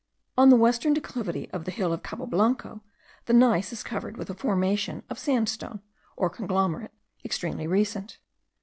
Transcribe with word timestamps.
On 0.35 0.49
the 0.49 0.55
western 0.55 0.93
declivity 0.95 1.47
of 1.51 1.65
the 1.65 1.69
hill 1.69 1.93
of 1.93 2.01
Cabo 2.01 2.25
Blanco, 2.25 2.81
the 3.25 3.33
gneiss 3.33 3.71
is 3.71 3.83
covered 3.83 4.17
with 4.17 4.31
a 4.31 4.33
formation 4.33 5.03
of 5.11 5.19
sandstone, 5.19 5.79
or 6.17 6.27
conglomerate, 6.27 6.89
extremely 7.23 7.67
recent. 7.67 8.17